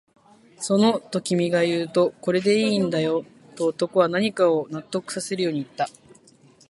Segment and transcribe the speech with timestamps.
[0.57, 3.23] その、と君が言うと、これでいいんだよ、
[3.55, 5.89] と男は何かを納得させるように言った